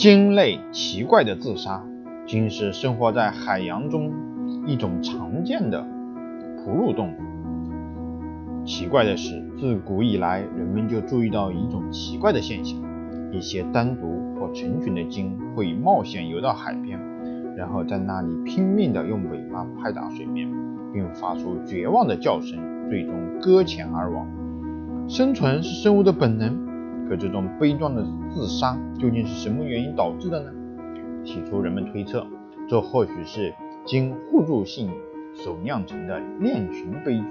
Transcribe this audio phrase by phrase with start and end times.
[0.00, 1.84] 鲸类奇怪的自杀。
[2.26, 4.10] 鲸是生活在海洋中
[4.66, 5.86] 一种常见的
[6.64, 8.64] 哺乳动物。
[8.64, 12.80] 奇怪的是，自古以来，人们就注意到一种奇怪的现象：
[13.30, 16.98] 一些单独或成群的鲸会冒险游到海边，
[17.54, 20.48] 然后在那里拼命地用尾巴拍打水面，
[20.94, 22.58] 并发出绝望的叫声，
[22.88, 23.12] 最终
[23.42, 24.26] 搁浅而亡。
[25.06, 26.56] 生存是生物的本能，
[27.10, 30.52] 可这种悲壮的自杀究竟是什么原因导致的呢？
[31.24, 32.24] 起初，人们推测，
[32.68, 33.52] 这或许是
[33.84, 34.88] 经互助性
[35.34, 37.26] 所酿成的恋群悲剧。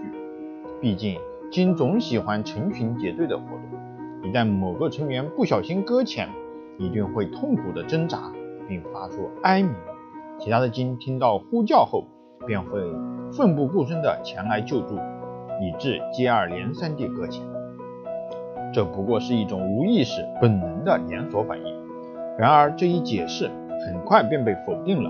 [0.82, 1.18] 毕竟，
[1.50, 6.28] 鲸总喜欢成群结队的活动，一旦某个成员不小心搁浅，
[6.78, 8.34] 一定会痛苦地挣扎，
[8.68, 9.74] 并发出哀鸣。
[10.40, 12.04] 其他的鲸听到呼叫后，
[12.46, 12.82] 便会
[13.32, 17.48] 奋不顾身地前来救助，以致接二连三地搁浅。
[18.74, 21.66] 这不过是一种无意识本能的连锁反应。
[22.38, 23.50] 然而，这一解释。
[23.86, 25.10] 很快便被否定了。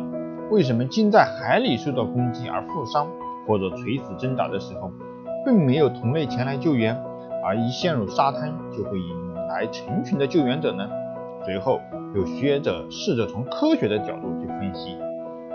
[0.52, 3.08] 为什么鲸在海里受到攻击而负伤
[3.48, 4.92] 或者垂死挣扎的时候，
[5.44, 6.96] 并没有同类前来救援，
[7.44, 10.88] 而一陷入沙滩就会引来成群的救援者呢？
[11.44, 11.80] 随后，
[12.14, 14.96] 有学者试着从科学的角度去分析，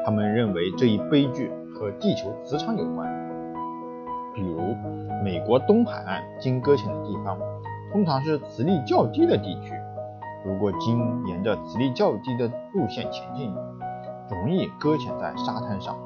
[0.04, 3.08] 他们认为这一悲剧和地球磁场有关。
[4.34, 4.74] 比如，
[5.22, 7.38] 美国东海岸鲸搁浅的地方，
[7.94, 9.72] 通常是磁力较低的地区。
[10.44, 13.54] 如果鲸沿着磁力较低的路线前进，
[14.28, 15.96] 容易搁浅在沙滩上。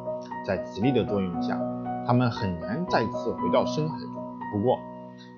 [0.47, 1.59] 在磁力的作用下，
[2.07, 4.11] 它们很难再次回到深海中。
[4.53, 4.79] 不过，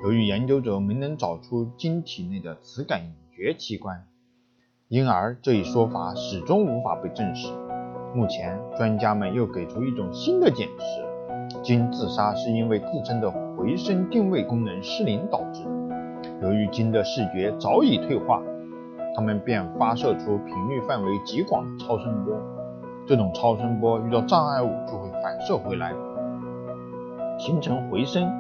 [0.02, 4.02] 由于研究者没能找出鲸体内的磁感觉器官，
[4.88, 7.52] 因而这一说法始终无法被证实。
[8.12, 15.79] 目前，专家们又给出一种新的解释：鲸自杀是因为自身的回声定位功能失灵导致的。
[16.42, 18.42] 由于鲸的视觉早已退化。
[19.14, 22.34] 它们便发射出频率范围极广的超声波，
[23.06, 25.92] 这种超声波遇到障碍物就会反射回来，
[27.36, 28.31] 形成回声。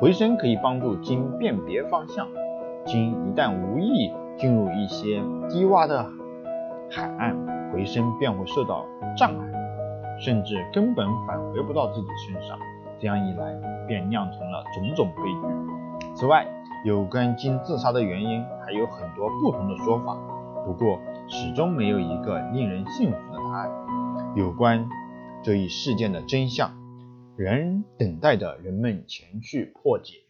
[0.00, 2.26] 回声可以帮助鲸辨别方向。
[2.86, 6.04] 鲸一旦无意进入一些低洼的
[6.90, 7.36] 海岸，
[7.72, 9.46] 回声便会受到障碍，
[10.18, 12.58] 甚至根本返回不到自己身上。
[12.98, 13.54] 这样一来，
[13.86, 16.06] 便酿成了种种悲剧。
[16.14, 16.46] 此外，
[16.86, 20.14] 有关金自杀的原因还有很多不同的说法，
[20.64, 24.36] 不过始终没有一个令人信服的答案。
[24.36, 24.88] 有关
[25.42, 26.70] 这一事件的真相，
[27.36, 30.25] 仍等待着人们前去破解。